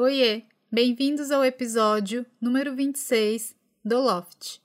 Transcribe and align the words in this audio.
Oiê, 0.00 0.44
bem-vindos 0.70 1.32
ao 1.32 1.44
episódio 1.44 2.24
número 2.40 2.72
26 2.72 3.52
do 3.84 4.00
Loft. 4.00 4.60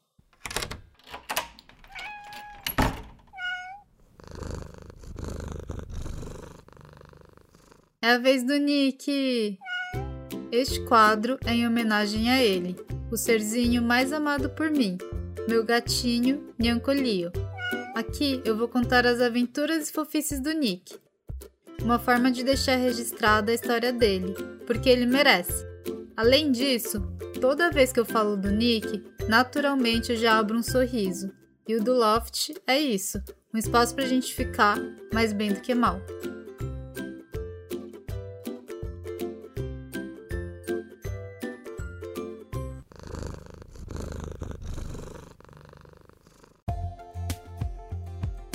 É 8.00 8.12
a 8.12 8.20
vez 8.20 8.44
do 8.44 8.56
Nick! 8.58 9.58
Este 10.52 10.86
quadro 10.86 11.40
é 11.44 11.54
em 11.54 11.68
homenagem 11.68 12.30
a 12.30 12.40
ele, 12.40 12.76
o 13.12 13.18
serzinho 13.18 13.82
mais 13.82 14.14
amado 14.14 14.52
por 14.52 14.70
mim, 14.70 15.00
meu 15.48 15.66
gatinho 15.66 16.54
Nyancolio. 16.60 17.32
Aqui 17.96 18.40
eu 18.46 18.56
vou 18.56 18.68
contar 18.68 19.08
as 19.08 19.20
aventuras 19.20 19.90
e 19.90 19.94
fofices 19.94 20.40
do 20.40 20.52
Nick, 20.52 20.96
uma 21.82 21.98
forma 21.98 22.30
de 22.30 22.44
deixar 22.44 22.76
registrada 22.76 23.52
a 23.52 23.56
história 23.56 23.92
dele, 23.92 24.36
porque 24.66 24.90
ele 24.90 25.06
merece. 25.06 25.66
Além 26.16 26.52
disso, 26.52 27.02
toda 27.40 27.72
vez 27.72 27.92
que 27.92 28.00
eu 28.00 28.06
falo 28.06 28.38
do 28.38 28.52
Nick, 28.52 29.04
naturalmente 29.28 30.12
eu 30.12 30.18
já 30.18 30.38
abro 30.38 30.58
um 30.58 30.64
sorriso. 30.64 31.32
E 31.68 31.76
o 31.76 31.84
do 31.84 31.94
Loft 31.94 32.54
é 32.68 32.80
isso, 32.80 33.22
um 33.54 33.58
espaço 33.58 33.96
pra 33.96 34.06
gente 34.06 34.34
ficar 34.34 34.78
mais 35.14 35.32
bem 35.32 35.54
do 35.54 35.62
que 35.62 35.74
mal. 35.74 36.00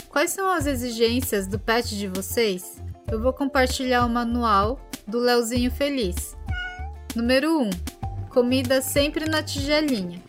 Quais 0.09 0.31
são 0.31 0.51
as 0.51 0.67
exigências 0.67 1.47
do 1.47 1.59
pet 1.59 1.97
de 1.97 2.09
vocês? 2.09 2.83
eu 3.11 3.21
vou 3.21 3.33
compartilhar 3.33 4.05
o 4.05 4.09
manual 4.09 4.79
do 5.09 5.19
Leozinho 5.19 5.71
Feliz. 5.71 6.37
Número 7.17 7.63
1. 7.63 7.71
Comida 8.29 8.83
sempre 8.83 9.25
na 9.25 9.43
tigelinha. 9.43 10.23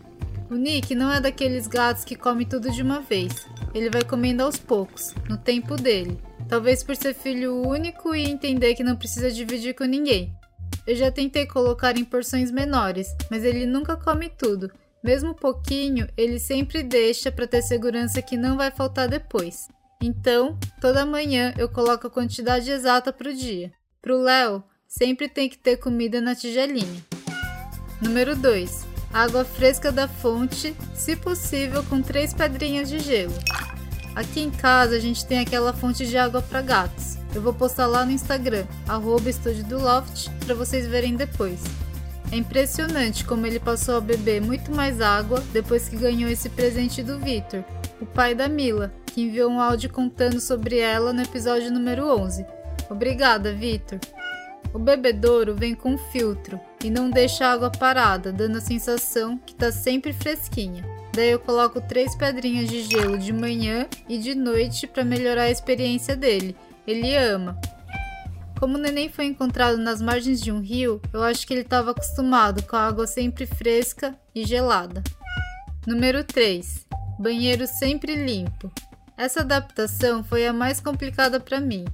O 0.50 0.56
Nick 0.56 0.96
não 0.96 1.12
é 1.12 1.20
daqueles 1.20 1.68
gatos 1.68 2.06
que 2.06 2.16
come 2.16 2.46
tudo 2.46 2.72
de 2.72 2.82
uma 2.82 3.02
vez. 3.02 3.46
Ele 3.74 3.90
vai 3.90 4.04
comendo 4.04 4.42
aos 4.42 4.58
poucos, 4.58 5.14
no 5.28 5.38
tempo 5.38 5.76
dele. 5.76 6.18
Talvez 6.48 6.82
por 6.82 6.96
ser 6.96 7.14
filho 7.14 7.62
único 7.62 8.16
e 8.16 8.24
entender 8.24 8.74
que 8.74 8.84
não 8.84 8.96
precisa 8.96 9.30
dividir 9.30 9.76
com 9.76 9.84
ninguém. 9.84 10.34
Eu 10.88 10.96
já 10.96 11.12
tentei 11.12 11.46
colocar 11.46 11.98
em 11.98 12.06
porções 12.06 12.50
menores, 12.50 13.14
mas 13.30 13.44
ele 13.44 13.66
nunca 13.66 13.98
come 13.98 14.30
tudo. 14.30 14.72
Mesmo 15.04 15.36
pouquinho, 15.36 16.08
ele 16.18 16.40
sempre 16.40 16.82
deixa 16.84 17.32
para 17.32 17.46
ter 17.46 17.62
segurança 17.62 18.22
que 18.22 18.38
não 18.38 18.56
vai 18.56 18.72
faltar 18.72 19.10
depois. 19.10 19.68
Então, 20.02 20.58
toda 20.80 21.06
manhã 21.06 21.54
eu 21.58 21.68
coloco 21.68 22.08
a 22.08 22.10
quantidade 22.10 22.72
exata 22.72 23.12
para 23.12 23.30
o 23.30 23.36
dia. 23.36 23.72
Para 24.02 24.16
o 24.16 24.22
Léo, 24.22 24.64
sempre 24.90 25.30
tem 25.30 25.48
que 25.48 25.58
ter 25.58 25.78
comida 25.78 26.20
na 26.20 26.34
tigelinha. 26.34 27.06
Número 28.02 28.36
2. 28.36 28.88
Água 29.14 29.46
fresca 29.46 29.92
da 29.92 30.08
fonte, 30.08 30.76
se 30.96 31.16
possível 31.16 31.84
com 31.84 32.02
três 32.02 32.34
pedrinhas 32.34 32.90
de 32.90 32.98
gelo. 33.00 33.34
Aqui 34.16 34.42
em 34.42 34.50
casa 34.50 34.96
a 34.96 35.00
gente 35.00 35.26
tem 35.26 35.40
aquela 35.40 35.72
fonte 35.74 36.08
de 36.08 36.18
água 36.18 36.42
para 36.42 36.64
gatos. 36.64 37.18
Eu 37.36 37.42
vou 37.42 37.54
postar 37.54 37.86
lá 37.86 38.04
no 38.04 38.12
Instagram, 38.12 38.66
arroba 38.88 39.30
do 39.68 39.78
Loft, 39.78 40.30
para 40.44 40.56
vocês 40.56 40.88
verem 40.88 41.16
depois. 41.16 41.62
É 42.32 42.36
impressionante 42.36 43.24
como 43.24 43.46
ele 43.46 43.60
passou 43.60 43.98
a 43.98 44.02
beber 44.02 44.42
muito 44.42 44.72
mais 44.72 45.02
água 45.02 45.44
depois 45.54 45.88
que 45.88 45.98
ganhou 45.98 46.30
esse 46.30 46.50
presente 46.50 47.04
do 47.04 47.20
Victor, 47.20 47.64
o 48.02 48.06
pai 48.08 48.34
da 48.34 48.48
Mila, 48.48 48.92
que 49.06 49.22
enviou 49.22 49.52
um 49.52 49.60
áudio 49.60 49.92
contando 49.92 50.40
sobre 50.40 50.80
ela 50.80 51.14
no 51.14 51.22
episódio 51.22 51.72
número 51.72 52.08
11. 52.08 52.46
Obrigada, 52.90 53.54
Vitor. 53.54 54.00
O 54.74 54.78
bebedouro 54.80 55.56
vem 55.56 55.74
com 55.74 55.98
filtro 55.98 56.60
e 56.84 56.90
não 56.90 57.10
deixa 57.10 57.46
a 57.46 57.54
água 57.54 57.72
parada, 57.72 58.32
dando 58.32 58.58
a 58.58 58.62
sensação 58.62 59.38
que 59.38 59.54
está 59.54 59.72
sempre 59.72 60.14
fresquinha. 60.14 60.86
Daí 61.14 61.32
eu 61.32 61.40
coloco 61.40 61.82
três 61.82 62.16
pedrinhas 62.16 62.70
de 62.70 62.84
gelo 62.84 63.18
de 63.18 63.34
manhã 63.34 63.88
e 64.08 64.18
de 64.18 64.36
noite 64.36 64.86
para 64.86 65.04
melhorar 65.04 65.44
a 65.44 65.52
experiência 65.52 66.16
dele. 66.16 66.56
Ele 66.86 67.16
ama. 67.16 67.60
Como 68.60 68.78
o 68.78 68.82
neném 68.82 69.10
foi 69.10 69.26
encontrado 69.26 69.78
nas 69.78 70.02
margens 70.02 70.42
de 70.42 70.52
um 70.52 70.60
rio, 70.60 71.02
eu 71.14 71.24
acho 71.24 71.48
que 71.48 71.54
ele 71.54 71.62
estava 71.62 71.92
acostumado 71.92 72.62
com 72.64 72.76
a 72.76 72.88
água 72.88 73.08
sempre 73.08 73.46
fresca 73.46 74.16
e 74.36 74.46
gelada. 74.46 75.02
Número 75.88 76.24
3. 76.24 76.86
Banheiro 77.18 77.66
sempre 77.66 78.16
limpo. 78.16 78.72
Essa 79.18 79.42
adaptação 79.42 80.24
foi 80.24 80.46
a 80.46 80.54
mais 80.54 80.80
complicada 80.80 81.40
para 81.40 81.60
mim. 81.60 81.86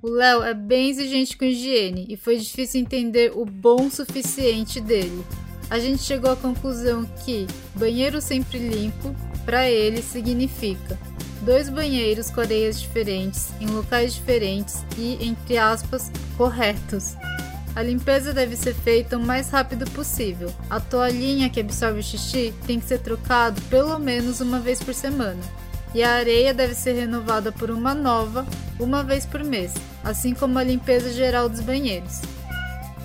O 0.00 0.08
Léo 0.08 0.44
é 0.44 0.54
bem 0.54 0.90
exigente 0.90 1.36
com 1.36 1.44
higiene 1.44 2.06
e 2.08 2.16
foi 2.16 2.38
difícil 2.38 2.80
entender 2.80 3.32
o 3.34 3.44
bom 3.44 3.90
suficiente 3.90 4.80
dele. 4.80 5.24
A 5.68 5.80
gente 5.80 6.04
chegou 6.04 6.30
à 6.30 6.36
conclusão 6.36 7.04
que 7.24 7.48
banheiro 7.74 8.20
sempre 8.20 8.58
limpo, 8.58 9.12
para 9.44 9.68
ele, 9.68 10.00
significa 10.00 10.96
dois 11.42 11.68
banheiros 11.68 12.30
com 12.30 12.40
areias 12.40 12.80
diferentes, 12.80 13.50
em 13.60 13.66
locais 13.66 14.14
diferentes 14.14 14.84
e, 14.96 15.18
entre 15.20 15.58
aspas, 15.58 16.12
corretos. 16.36 17.16
A 17.74 17.82
limpeza 17.82 18.32
deve 18.32 18.54
ser 18.54 18.74
feita 18.74 19.16
o 19.16 19.20
mais 19.20 19.50
rápido 19.50 19.88
possível. 19.90 20.52
A 20.70 20.78
toalhinha 20.78 21.50
que 21.50 21.60
absorve 21.60 21.98
o 21.98 22.02
xixi 22.02 22.54
tem 22.68 22.78
que 22.78 22.86
ser 22.86 22.98
trocado 23.00 23.60
pelo 23.62 23.98
menos 23.98 24.40
uma 24.40 24.60
vez 24.60 24.80
por 24.80 24.94
semana 24.94 25.40
e 25.94 26.02
a 26.02 26.12
areia 26.12 26.52
deve 26.52 26.74
ser 26.74 26.92
renovada 26.92 27.50
por 27.50 27.70
uma 27.70 27.94
nova 27.94 28.46
uma 28.78 29.02
vez 29.02 29.26
por 29.26 29.42
mês, 29.42 29.74
assim 30.04 30.34
como 30.34 30.58
a 30.58 30.62
limpeza 30.62 31.12
geral 31.12 31.48
dos 31.48 31.60
banheiros. 31.60 32.20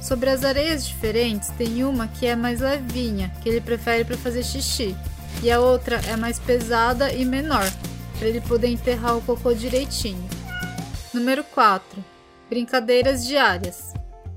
Sobre 0.02 0.30
as 0.30 0.44
areias 0.44 0.86
diferentes, 0.86 1.50
tem 1.52 1.84
uma 1.84 2.08
que 2.08 2.26
é 2.26 2.36
mais 2.36 2.60
levinha, 2.60 3.32
que 3.42 3.48
ele 3.48 3.62
prefere 3.62 4.04
para 4.04 4.18
fazer 4.18 4.44
xixi, 4.44 4.96
e 5.42 5.50
a 5.50 5.60
outra 5.60 6.00
é 6.08 6.18
mais 6.18 6.38
pesada 6.38 7.12
e 7.12 7.24
menor, 7.24 7.66
para 8.20 8.28
ele 8.28 8.42
poder 8.42 8.68
enterrar 8.68 9.18
o 9.18 9.22
cocô 9.22 9.54
direitinho. 9.54 10.24
Número 11.14 11.44
4. 11.44 12.04
Brincadeiras 12.50 13.26
diárias. 13.26 13.94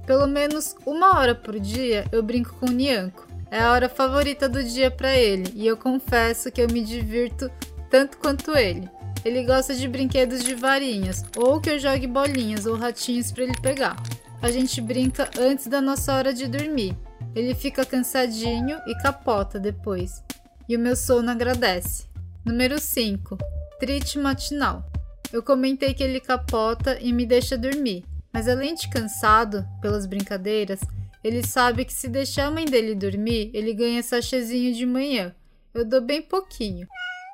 Pelo 0.06 0.26
menos 0.28 0.76
uma 0.86 1.18
hora 1.18 1.34
por 1.34 1.58
dia 1.58 2.04
eu 2.12 2.22
brinco 2.22 2.54
com 2.60 2.66
o 2.66 2.72
Nianco. 2.72 3.26
É 3.50 3.60
a 3.60 3.72
hora 3.72 3.88
favorita 3.88 4.48
do 4.48 4.62
dia 4.62 4.90
para 4.90 5.16
ele, 5.16 5.52
e 5.54 5.66
eu 5.66 5.76
confesso 5.76 6.50
que 6.50 6.60
eu 6.60 6.68
me 6.68 6.80
divirto 6.80 7.50
tanto 7.90 8.18
quanto 8.18 8.56
ele. 8.56 8.88
Ele 9.24 9.44
gosta 9.44 9.74
de 9.74 9.88
brinquedos 9.88 10.44
de 10.44 10.54
varinhas, 10.54 11.24
ou 11.36 11.60
que 11.60 11.70
eu 11.70 11.78
jogue 11.78 12.06
bolinhas 12.06 12.64
ou 12.66 12.76
ratinhos 12.76 13.32
para 13.32 13.44
ele 13.44 13.60
pegar. 13.60 13.96
A 14.40 14.50
gente 14.50 14.80
brinca 14.80 15.28
antes 15.38 15.66
da 15.66 15.80
nossa 15.80 16.14
hora 16.14 16.32
de 16.32 16.46
dormir. 16.46 16.96
Ele 17.34 17.54
fica 17.54 17.84
cansadinho 17.84 18.78
e 18.86 18.94
capota 19.02 19.58
depois. 19.58 20.22
E 20.68 20.76
o 20.76 20.80
meu 20.80 20.94
sono 20.94 21.30
agradece. 21.30 22.04
Número 22.44 22.78
5. 22.78 23.36
Trite 23.80 24.18
matinal. 24.18 24.88
Eu 25.32 25.42
comentei 25.42 25.92
que 25.92 26.02
ele 26.02 26.20
capota 26.20 26.98
e 27.00 27.12
me 27.12 27.26
deixa 27.26 27.58
dormir, 27.58 28.04
mas 28.32 28.48
além 28.48 28.74
de 28.74 28.88
cansado 28.88 29.66
pelas 29.82 30.06
brincadeiras, 30.06 30.80
ele 31.24 31.44
sabe 31.44 31.84
que 31.84 31.92
se 31.92 32.08
deixar 32.08 32.46
a 32.46 32.50
mãe 32.50 32.64
dele 32.64 32.94
dormir, 32.94 33.50
ele 33.52 33.74
ganha 33.74 34.02
sachezinho 34.02 34.72
de 34.72 34.86
manhã. 34.86 35.34
Eu 35.74 35.84
dou 35.84 36.00
bem 36.00 36.22
pouquinho. 36.22 36.86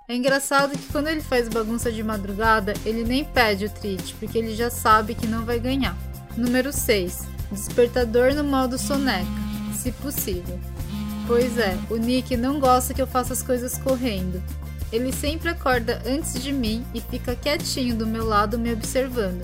É 0.09 0.17
engraçado 0.17 0.77
que 0.77 0.93
quando 0.93 1.09
ele 1.09 1.21
faz 1.21 1.49
bagunça 1.49 1.91
de 1.91 2.03
madrugada, 2.03 2.75
ele 2.85 3.05
nem 3.05 3.25
pede 3.25 3.67
o 3.67 3.71
treat, 3.71 4.15
porque 4.17 4.37
ele 4.37 4.55
já 4.55 4.69
sabe 4.69 5.15
que 5.15 5.27
não 5.27 5.45
vai 5.45 5.61
ganhar. 5.61 5.97
Número 6.37 6.73
6. 6.73 7.27
Despertador 7.53 8.35
no 8.35 8.43
modo 8.43 8.79
soneca, 8.79 9.27
se 9.75 9.93
possível. 9.93 10.59
Pois 11.27 11.57
é, 11.57 11.79
o 11.89 11.97
Nick 11.97 12.37
não 12.37 12.59
gosta 12.59 12.93
que 12.93 13.01
eu 13.01 13.07
faça 13.07 13.33
as 13.33 13.43
coisas 13.43 13.79
correndo. 13.79 14.43
Ele 14.93 15.13
sempre 15.13 15.49
acorda 15.49 16.03
antes 16.05 16.43
de 16.43 16.53
mim 16.53 16.85
e 16.93 17.01
fica 17.01 17.37
quietinho 17.37 17.97
do 17.97 18.07
meu 18.07 18.27
lado 18.27 18.59
me 18.59 18.73
observando, 18.73 19.43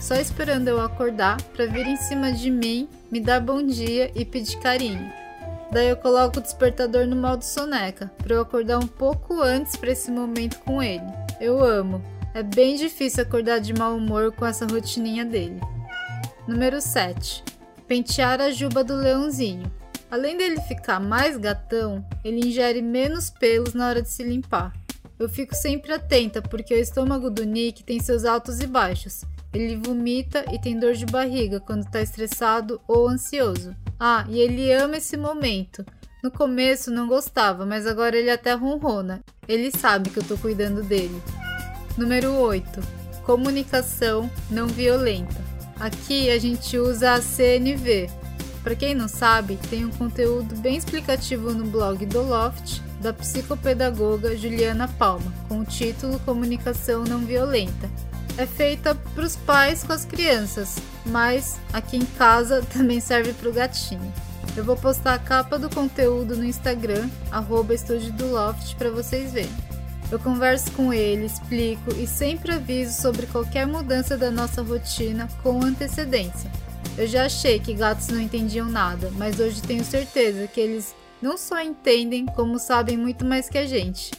só 0.00 0.16
esperando 0.16 0.68
eu 0.68 0.80
acordar 0.80 1.40
para 1.54 1.66
vir 1.66 1.86
em 1.86 1.96
cima 1.96 2.32
de 2.32 2.50
mim, 2.50 2.88
me 3.10 3.20
dar 3.20 3.40
bom 3.40 3.64
dia 3.64 4.10
e 4.14 4.24
pedir 4.24 4.58
carinho. 4.58 5.19
Daí 5.72 5.88
eu 5.88 5.96
coloco 5.96 6.38
o 6.38 6.42
despertador 6.42 7.06
no 7.06 7.14
modo 7.14 7.42
soneca, 7.42 8.10
para 8.18 8.34
eu 8.34 8.40
acordar 8.40 8.78
um 8.78 8.86
pouco 8.86 9.40
antes 9.40 9.76
para 9.76 9.92
esse 9.92 10.10
momento 10.10 10.58
com 10.60 10.82
ele. 10.82 11.04
Eu 11.40 11.62
amo. 11.62 12.02
É 12.34 12.42
bem 12.42 12.76
difícil 12.76 13.22
acordar 13.22 13.60
de 13.60 13.72
mau 13.72 13.96
humor 13.96 14.32
com 14.32 14.44
essa 14.44 14.66
rotininha 14.66 15.24
dele. 15.24 15.60
Número 16.46 16.80
7. 16.80 17.44
Pentear 17.86 18.40
a 18.40 18.50
juba 18.50 18.82
do 18.82 18.96
leãozinho. 18.96 19.70
Além 20.10 20.36
dele 20.36 20.60
ficar 20.62 20.98
mais 20.98 21.36
gatão, 21.36 22.04
ele 22.24 22.48
ingere 22.48 22.82
menos 22.82 23.30
pelos 23.30 23.74
na 23.74 23.88
hora 23.88 24.02
de 24.02 24.10
se 24.10 24.24
limpar. 24.24 24.72
Eu 25.18 25.28
fico 25.28 25.54
sempre 25.54 25.92
atenta 25.92 26.42
porque 26.42 26.74
o 26.74 26.78
estômago 26.78 27.30
do 27.30 27.44
Nick 27.44 27.84
tem 27.84 28.00
seus 28.00 28.24
altos 28.24 28.60
e 28.60 28.66
baixos. 28.66 29.24
Ele 29.52 29.76
vomita 29.76 30.44
e 30.52 30.58
tem 30.58 30.78
dor 30.78 30.94
de 30.94 31.06
barriga 31.06 31.60
quando 31.60 31.84
está 31.84 32.00
estressado 32.00 32.80
ou 32.88 33.08
ansioso. 33.08 33.76
Ah, 34.02 34.24
e 34.30 34.40
ele 34.40 34.72
ama 34.72 34.96
esse 34.96 35.14
momento. 35.14 35.84
No 36.24 36.30
começo 36.30 36.90
não 36.90 37.06
gostava, 37.06 37.66
mas 37.66 37.86
agora 37.86 38.16
ele 38.16 38.30
até 38.30 38.54
ronrona. 38.54 39.22
Ele 39.46 39.70
sabe 39.70 40.08
que 40.08 40.18
eu 40.18 40.24
tô 40.24 40.38
cuidando 40.38 40.82
dele. 40.82 41.22
Número 41.98 42.32
8. 42.32 42.80
Comunicação 43.24 44.30
não 44.50 44.66
violenta. 44.66 45.36
Aqui 45.78 46.30
a 46.30 46.38
gente 46.38 46.78
usa 46.78 47.12
a 47.12 47.20
CNV, 47.20 48.08
Para 48.62 48.74
quem 48.74 48.94
não 48.94 49.08
sabe, 49.08 49.58
tem 49.68 49.84
um 49.84 49.90
conteúdo 49.90 50.54
bem 50.56 50.76
explicativo 50.76 51.52
no 51.52 51.64
blog 51.64 52.04
do 52.06 52.22
Loft 52.22 52.80
da 53.00 53.12
psicopedagoga 53.12 54.36
Juliana 54.36 54.86
Palma, 54.86 55.32
com 55.48 55.60
o 55.60 55.64
título 55.64 56.18
Comunicação 56.20 57.04
Não 57.04 57.20
Violenta. 57.20 57.90
É 58.36 58.46
feita 58.46 58.94
para 58.94 59.24
os 59.24 59.36
pais 59.36 59.82
com 59.82 59.92
as 59.92 60.04
crianças, 60.04 60.76
mas 61.06 61.58
aqui 61.72 61.96
em 61.96 62.04
casa 62.04 62.62
também 62.72 63.00
serve 63.00 63.32
para 63.32 63.48
o 63.48 63.52
gatinho. 63.52 64.12
Eu 64.56 64.64
vou 64.64 64.76
postar 64.76 65.14
a 65.14 65.18
capa 65.18 65.58
do 65.58 65.70
conteúdo 65.70 66.36
no 66.36 66.44
Instagram, 66.44 67.08
arroba 67.30 67.74
Estúdio 67.74 68.12
do 68.12 68.30
Loft, 68.32 68.74
para 68.76 68.90
vocês 68.90 69.32
verem. 69.32 69.50
Eu 70.10 70.18
converso 70.18 70.72
com 70.72 70.92
ele, 70.92 71.26
explico 71.26 71.92
e 71.92 72.06
sempre 72.06 72.52
aviso 72.52 73.00
sobre 73.00 73.26
qualquer 73.26 73.64
mudança 73.64 74.16
da 74.16 74.28
nossa 74.30 74.60
rotina 74.60 75.28
com 75.40 75.62
antecedência. 75.62 76.50
Eu 76.98 77.06
já 77.06 77.26
achei 77.26 77.60
que 77.60 77.74
gatos 77.74 78.08
não 78.08 78.20
entendiam 78.20 78.68
nada, 78.68 79.10
mas 79.16 79.38
hoje 79.38 79.62
tenho 79.62 79.84
certeza 79.84 80.48
que 80.48 80.60
eles 80.60 80.94
não 81.22 81.38
só 81.38 81.60
entendem, 81.60 82.26
como 82.26 82.58
sabem 82.58 82.96
muito 82.96 83.24
mais 83.24 83.48
que 83.48 83.58
a 83.58 83.66
gente. 83.66 84.10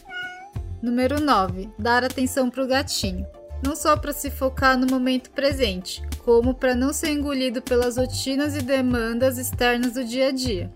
Número 0.82 1.20
9. 1.20 1.70
Dar 1.78 2.04
atenção 2.04 2.50
para 2.50 2.64
o 2.64 2.68
gatinho. 2.68 3.28
Não 3.64 3.76
só 3.76 3.98
para 3.98 4.14
se 4.14 4.32
focar 4.32 4.78
no 4.78 4.88
momento 4.88 5.30
presente, 5.32 6.02
como 6.24 6.54
para 6.54 6.76
não 6.76 6.94
ser 6.94 7.10
engolido 7.10 7.62
pelas 7.62 7.98
rotinas 7.98 8.56
e 8.56 8.62
demandas 8.62 9.38
externas 9.38 9.94
do 9.94 10.04
dia 10.04 10.28
a 10.28 10.32
dia. 10.32 10.72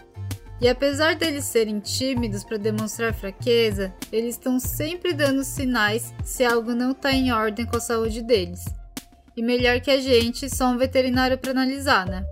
E 0.59 0.68
apesar 0.68 1.15
deles 1.15 1.45
serem 1.45 1.80
tímidos 1.80 2.44
para 2.44 2.57
demonstrar 2.57 3.13
fraqueza, 3.13 3.94
eles 4.12 4.36
estão 4.36 4.59
sempre 4.59 5.13
dando 5.13 5.44
sinais 5.44 6.13
se 6.24 6.44
algo 6.45 6.74
não 6.74 6.92
está 6.92 7.12
em 7.12 7.31
ordem 7.31 7.65
com 7.65 7.77
a 7.77 7.81
saúde 7.81 8.21
deles. 8.21 8.65
E 9.36 9.44
melhor 9.44 9.81
que 9.81 9.92
a 9.92 10.00
gente, 10.00 10.50
só 10.50 10.68
um 10.68 10.77
veterinário 10.77 11.38
para 11.38 11.51
analisar, 11.51 12.07
né? 12.07 12.25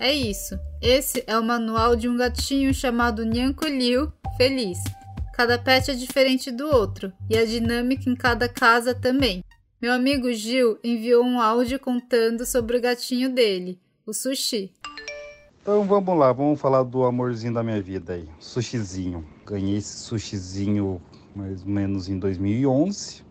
É 0.00 0.12
isso. 0.12 0.58
Esse 0.82 1.22
é 1.26 1.38
o 1.38 1.42
manual 1.42 1.96
de 1.96 2.08
um 2.08 2.16
gatinho 2.16 2.74
chamado 2.74 3.24
Nyanko 3.24 3.66
Liu 3.66 4.12
Feliz. 4.36 4.78
Cada 5.34 5.56
pet 5.56 5.90
é 5.90 5.94
diferente 5.94 6.50
do 6.50 6.66
outro 6.66 7.12
e 7.30 7.38
a 7.38 7.46
dinâmica 7.46 8.10
em 8.10 8.16
cada 8.16 8.48
casa 8.48 8.92
também. 8.92 9.44
Meu 9.80 9.92
amigo 9.92 10.32
Gil 10.32 10.76
enviou 10.82 11.22
um 11.22 11.40
áudio 11.40 11.78
contando 11.78 12.44
sobre 12.44 12.76
o 12.76 12.80
gatinho 12.80 13.32
dele, 13.32 13.78
o 14.04 14.12
Sushi. 14.12 14.72
Então 15.62 15.84
vamos 15.84 16.18
lá, 16.18 16.32
vamos 16.32 16.60
falar 16.60 16.82
do 16.82 17.04
amorzinho 17.04 17.54
da 17.54 17.62
minha 17.62 17.80
vida 17.80 18.14
aí, 18.14 18.28
sushizinho. 18.40 19.24
Ganhei 19.46 19.76
esse 19.76 19.98
sushizinho 19.98 21.00
mais 21.32 21.62
ou 21.62 21.68
menos 21.68 22.08
em 22.08 22.18
2011. 22.18 23.22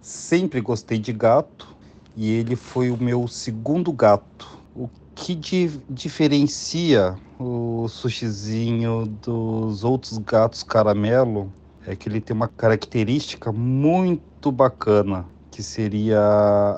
Sempre 0.00 0.60
gostei 0.60 0.96
de 0.96 1.12
gato 1.12 1.74
e 2.16 2.30
ele 2.30 2.54
foi 2.54 2.88
o 2.88 2.96
meu 2.96 3.26
segundo 3.26 3.92
gato. 3.92 4.60
O 4.76 4.88
que 5.12 5.34
di 5.34 5.72
diferencia 5.90 7.16
o 7.36 7.88
sushizinho 7.88 9.06
dos 9.06 9.82
outros 9.82 10.18
gatos 10.18 10.62
caramelo 10.62 11.52
é 11.84 11.96
que 11.96 12.08
ele 12.08 12.20
tem 12.20 12.36
uma 12.36 12.46
característica 12.46 13.50
muito 13.50 14.52
bacana 14.52 15.26
que 15.56 15.62
seria 15.62 16.20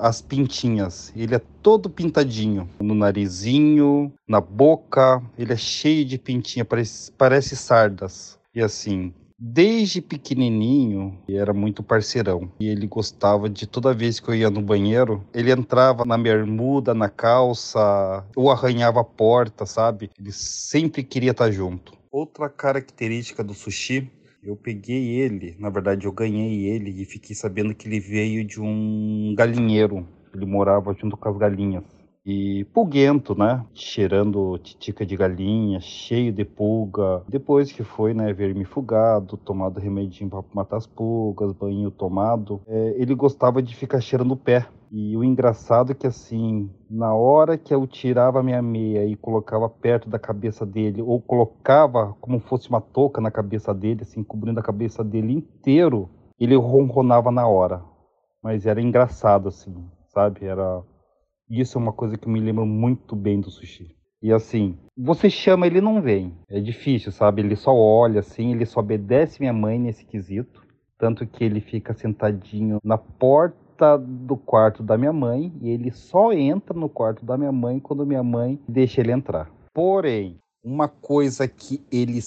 as 0.01 0.21
pintinhas. 0.21 1.11
Ele 1.13 1.35
é 1.35 1.41
todo 1.61 1.89
pintadinho 1.89 2.69
no 2.79 2.95
narizinho, 2.95 4.09
na 4.25 4.39
boca, 4.39 5.21
ele 5.37 5.51
é 5.51 5.57
cheio 5.57 6.05
de 6.05 6.17
pintinha, 6.17 6.63
parece, 6.63 7.11
parece 7.11 7.57
sardas. 7.57 8.39
E 8.55 8.61
assim, 8.61 9.13
desde 9.37 9.99
pequenininho 9.99 11.19
era 11.27 11.53
muito 11.53 11.83
parceirão 11.83 12.49
e 12.57 12.69
ele 12.69 12.87
gostava 12.87 13.49
de 13.49 13.67
toda 13.67 13.93
vez 13.93 14.21
que 14.21 14.29
eu 14.29 14.35
ia 14.35 14.49
no 14.49 14.61
banheiro 14.61 15.23
ele 15.33 15.49
entrava 15.49 16.03
na 16.03 16.17
bermuda 16.17 16.93
na 16.93 17.07
calça 17.07 18.25
ou 18.35 18.51
arranhava 18.51 18.99
a 18.99 19.03
porta 19.03 19.65
sabe 19.65 20.09
ele 20.19 20.33
sempre 20.33 21.03
queria 21.03 21.31
estar 21.31 21.49
junto 21.51 21.93
outra 22.11 22.49
característica 22.49 23.41
do 23.41 23.53
sushi 23.53 24.11
eu 24.43 24.55
peguei 24.55 25.19
ele, 25.19 25.55
na 25.59 25.69
verdade 25.69 26.05
eu 26.05 26.11
ganhei 26.11 26.67
ele 26.67 27.01
e 27.01 27.05
fiquei 27.05 27.35
sabendo 27.35 27.75
que 27.75 27.87
ele 27.87 27.99
veio 27.99 28.43
de 28.45 28.59
um 28.61 29.33
galinheiro. 29.35 30.07
Ele 30.33 30.45
morava 30.45 30.93
junto 30.93 31.17
com 31.17 31.29
as 31.29 31.37
galinhas. 31.37 31.83
E 32.31 32.63
pulguento, 32.65 33.33
né? 33.33 33.65
Cheirando 33.73 34.59
titica 34.59 35.03
de 35.03 35.17
galinha, 35.17 35.79
cheio 35.79 36.31
de 36.31 36.45
pulga. 36.45 37.23
Depois 37.27 37.71
que 37.71 37.83
foi, 37.83 38.13
né, 38.13 38.31
vermifugado, 38.31 39.35
tomado 39.35 39.79
remedinho 39.79 40.29
para 40.29 40.43
matar 40.53 40.77
as 40.77 40.85
pulgas, 40.85 41.51
banho 41.53 41.89
tomado, 41.89 42.61
é, 42.67 42.93
ele 42.97 43.15
gostava 43.15 43.63
de 43.63 43.75
ficar 43.75 43.99
cheirando 43.99 44.33
o 44.33 44.37
pé. 44.37 44.67
E 44.91 45.17
o 45.17 45.23
engraçado 45.23 45.91
é 45.91 45.95
que 45.95 46.05
assim, 46.05 46.69
na 46.87 47.15
hora 47.15 47.57
que 47.57 47.73
eu 47.73 47.87
tirava 47.87 48.43
minha 48.43 48.61
meia 48.61 49.03
e 49.07 49.15
colocava 49.15 49.67
perto 49.67 50.07
da 50.07 50.19
cabeça 50.19 50.63
dele, 50.67 51.01
ou 51.01 51.19
colocava 51.19 52.15
como 52.21 52.39
fosse 52.39 52.69
uma 52.69 52.79
touca 52.79 53.19
na 53.19 53.31
cabeça 53.31 53.73
dele, 53.73 54.03
assim, 54.03 54.23
cobrindo 54.23 54.59
a 54.59 54.63
cabeça 54.63 55.03
dele 55.03 55.33
inteiro, 55.33 56.07
ele 56.39 56.55
ronronava 56.55 57.31
na 57.31 57.47
hora. 57.47 57.81
Mas 58.39 58.67
era 58.67 58.79
engraçado, 58.79 59.49
assim, 59.49 59.73
sabe? 60.13 60.45
Era. 60.45 60.83
Isso 61.49 61.77
é 61.77 61.81
uma 61.81 61.93
coisa 61.93 62.17
que 62.17 62.29
me 62.29 62.39
lembra 62.39 62.63
muito 62.63 63.15
bem 63.15 63.41
do 63.41 63.49
sushi. 63.49 63.95
E 64.21 64.33
assim, 64.33 64.77
você 64.97 65.29
chama, 65.29 65.65
ele 65.65 65.79
não 65.79 66.01
vem. 66.01 66.33
É 66.49 66.59
difícil, 66.59 67.11
sabe? 67.11 67.41
Ele 67.41 67.55
só 67.55 67.73
olha 67.73 68.19
assim, 68.19 68.51
ele 68.51 68.65
só 68.65 68.81
obedece 68.81 69.39
minha 69.39 69.53
mãe 69.53 69.79
nesse 69.79 70.05
quesito. 70.05 70.61
Tanto 70.97 71.25
que 71.25 71.43
ele 71.43 71.61
fica 71.61 71.93
sentadinho 71.93 72.79
na 72.83 72.97
porta 72.97 73.97
do 73.97 74.35
quarto 74.35 74.83
da 74.83 74.97
minha 74.97 75.13
mãe 75.13 75.53
e 75.61 75.69
ele 75.69 75.89
só 75.91 76.33
entra 76.33 76.77
no 76.77 76.89
quarto 76.89 77.25
da 77.25 77.37
minha 77.37 77.51
mãe 77.53 77.79
quando 77.79 78.05
minha 78.05 78.21
mãe 78.21 78.59
deixa 78.67 78.99
ele 78.99 79.13
entrar. 79.13 79.49
Porém, 79.73 80.37
uma 80.61 80.89
coisa 80.89 81.47
que 81.47 81.81
ele 81.89 82.19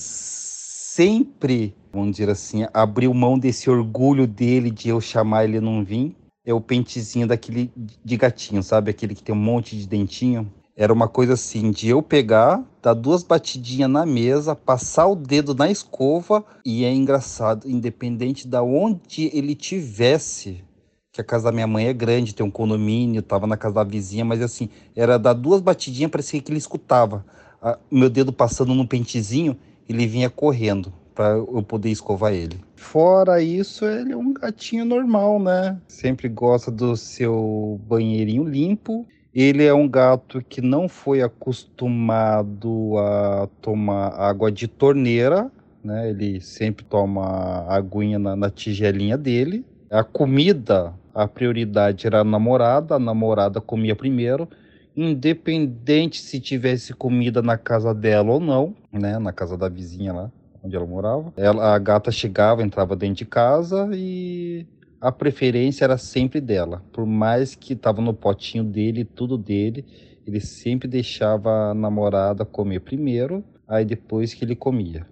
sempre, 0.92 1.74
vamos 1.92 2.12
dizer 2.12 2.30
assim, 2.30 2.66
abriu 2.72 3.12
mão 3.12 3.38
desse 3.38 3.68
orgulho 3.68 4.26
dele 4.26 4.70
de 4.70 4.88
eu 4.88 5.00
chamar 5.00 5.44
ele 5.44 5.60
não 5.60 5.84
vir, 5.84 6.16
é 6.44 6.52
o 6.52 6.60
pentezinho 6.60 7.26
daquele 7.26 7.70
de 7.76 8.16
gatinho, 8.16 8.62
sabe? 8.62 8.90
Aquele 8.90 9.14
que 9.14 9.22
tem 9.22 9.34
um 9.34 9.38
monte 9.38 9.76
de 9.76 9.86
dentinho. 9.86 10.50
Era 10.74 10.92
uma 10.92 11.06
coisa 11.06 11.34
assim, 11.34 11.70
de 11.70 11.88
eu 11.88 12.02
pegar, 12.02 12.64
dar 12.82 12.94
duas 12.94 13.22
batidinhas 13.22 13.90
na 13.90 14.06
mesa, 14.06 14.56
passar 14.56 15.06
o 15.06 15.14
dedo 15.14 15.54
na 15.54 15.70
escova, 15.70 16.44
e 16.64 16.84
é 16.84 16.92
engraçado, 16.92 17.68
independente 17.68 18.48
da 18.48 18.62
onde 18.62 19.30
ele 19.34 19.54
tivesse, 19.54 20.64
que 21.12 21.20
a 21.20 21.24
casa 21.24 21.44
da 21.44 21.52
minha 21.52 21.66
mãe 21.66 21.88
é 21.88 21.92
grande, 21.92 22.34
tem 22.34 22.44
um 22.44 22.50
condomínio, 22.50 23.20
tava 23.22 23.46
na 23.46 23.56
casa 23.56 23.74
da 23.74 23.84
vizinha, 23.84 24.24
mas 24.24 24.40
assim, 24.40 24.70
era 24.96 25.18
dar 25.18 25.34
duas 25.34 25.60
batidinhas, 25.60 26.10
parecia 26.10 26.40
que 26.40 26.50
ele 26.50 26.58
escutava. 26.58 27.24
meu 27.90 28.08
dedo 28.08 28.32
passando 28.32 28.74
no 28.74 28.88
pentezinho, 28.88 29.54
ele 29.86 30.06
vinha 30.06 30.30
correndo 30.30 30.90
para 31.14 31.34
eu 31.34 31.62
poder 31.62 31.90
escovar 31.90 32.32
ele. 32.32 32.58
Fora 32.82 33.40
isso, 33.40 33.86
ele 33.86 34.12
é 34.12 34.16
um 34.16 34.34
gatinho 34.34 34.84
normal, 34.84 35.40
né? 35.40 35.78
Sempre 35.88 36.28
gosta 36.28 36.70
do 36.70 36.94
seu 36.94 37.80
banheirinho 37.86 38.44
limpo. 38.44 39.06
Ele 39.32 39.64
é 39.64 39.72
um 39.72 39.88
gato 39.88 40.42
que 40.46 40.60
não 40.60 40.88
foi 40.88 41.22
acostumado 41.22 42.98
a 42.98 43.48
tomar 43.62 44.08
água 44.08 44.52
de 44.52 44.68
torneira, 44.68 45.50
né? 45.82 46.10
Ele 46.10 46.40
sempre 46.40 46.84
toma 46.84 47.64
aguinha 47.68 48.18
na, 48.18 48.36
na 48.36 48.50
tigelinha 48.50 49.16
dele. 49.16 49.64
A 49.88 50.02
comida 50.04 50.92
a 51.14 51.26
prioridade 51.26 52.06
era 52.06 52.20
a 52.20 52.24
namorada, 52.24 52.96
a 52.96 52.98
namorada 52.98 53.60
comia 53.60 53.94
primeiro, 53.94 54.48
independente 54.94 56.20
se 56.20 56.40
tivesse 56.40 56.92
comida 56.92 57.40
na 57.40 57.56
casa 57.56 57.94
dela 57.94 58.32
ou 58.32 58.40
não, 58.40 58.74
né, 58.92 59.18
na 59.18 59.32
casa 59.32 59.56
da 59.56 59.68
vizinha 59.68 60.12
lá 60.12 60.30
onde 60.62 60.76
ela 60.76 60.86
morava. 60.86 61.32
Ela, 61.36 61.74
a 61.74 61.78
gata 61.78 62.10
chegava, 62.10 62.62
entrava 62.62 62.94
dentro 62.94 63.16
de 63.16 63.26
casa 63.26 63.90
e 63.92 64.66
a 65.00 65.10
preferência 65.10 65.84
era 65.84 65.98
sempre 65.98 66.40
dela. 66.40 66.82
Por 66.92 67.04
mais 67.04 67.54
que 67.54 67.72
estava 67.72 68.00
no 68.00 68.14
potinho 68.14 68.62
dele, 68.62 69.04
tudo 69.04 69.36
dele, 69.36 69.84
ele 70.26 70.40
sempre 70.40 70.86
deixava 70.86 71.70
a 71.70 71.74
namorada 71.74 72.44
comer 72.44 72.80
primeiro, 72.80 73.44
aí 73.66 73.84
depois 73.84 74.32
que 74.32 74.44
ele 74.44 74.54
comia. 74.54 75.06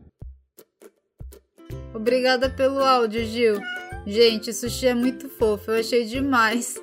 Obrigada 1.92 2.48
pelo 2.48 2.78
áudio, 2.78 3.24
Gil. 3.24 3.60
Gente, 4.06 4.52
sushi 4.52 4.86
é 4.86 4.94
muito 4.94 5.28
fofo, 5.28 5.72
eu 5.72 5.80
achei 5.80 6.04
demais. 6.04 6.80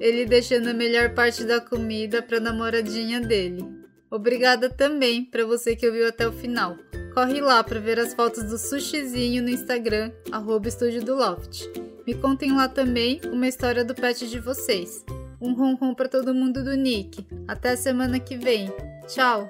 Ele 0.00 0.24
deixando 0.24 0.68
a 0.68 0.74
melhor 0.74 1.12
parte 1.14 1.44
da 1.44 1.60
comida 1.60 2.22
para 2.22 2.40
namoradinha 2.40 3.20
dele. 3.20 3.64
Obrigada 4.10 4.70
também 4.70 5.24
para 5.24 5.44
você 5.44 5.74
que 5.74 5.86
ouviu 5.86 6.08
até 6.08 6.26
o 6.26 6.32
final. 6.32 6.76
Corre 7.14 7.40
lá 7.40 7.62
para 7.62 7.78
ver 7.78 8.00
as 8.00 8.12
fotos 8.12 8.42
do 8.42 8.58
sushizinho 8.58 9.40
no 9.40 9.48
Instagram, 9.48 10.10
arroba 10.32 10.66
Estúdio 10.66 11.02
do 11.04 11.14
Loft. 11.14 11.70
Me 12.04 12.12
contem 12.12 12.52
lá 12.52 12.68
também 12.68 13.20
uma 13.32 13.46
história 13.46 13.84
do 13.84 13.94
pet 13.94 14.28
de 14.28 14.40
vocês. 14.40 15.04
Um 15.40 15.54
ronron 15.54 15.94
para 15.94 16.08
todo 16.08 16.34
mundo 16.34 16.64
do 16.64 16.74
Nick. 16.74 17.24
Até 17.46 17.76
semana 17.76 18.18
que 18.18 18.36
vem. 18.36 18.68
Tchau! 19.06 19.48